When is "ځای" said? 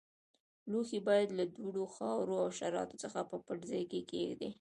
3.71-3.83